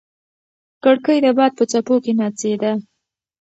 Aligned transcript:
کړکۍ 0.83 1.17
د 1.25 1.27
باد 1.37 1.51
په 1.57 1.63
څپو 1.71 1.95
کې 2.03 2.11
ناڅېده. 2.19 2.71